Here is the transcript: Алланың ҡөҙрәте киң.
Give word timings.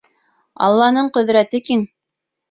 Алланың 0.67 1.11
ҡөҙрәте 1.17 1.59
киң. 1.67 1.85